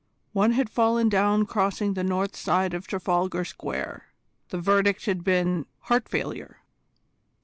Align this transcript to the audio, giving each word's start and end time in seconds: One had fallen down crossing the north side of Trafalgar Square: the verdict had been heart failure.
One 0.33 0.53
had 0.53 0.67
fallen 0.71 1.09
down 1.09 1.45
crossing 1.45 1.93
the 1.93 2.03
north 2.03 2.35
side 2.35 2.73
of 2.73 2.87
Trafalgar 2.87 3.45
Square: 3.45 4.05
the 4.49 4.57
verdict 4.57 5.05
had 5.05 5.23
been 5.23 5.67
heart 5.81 6.09
failure. 6.09 6.63